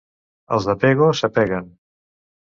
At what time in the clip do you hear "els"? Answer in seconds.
0.57-0.67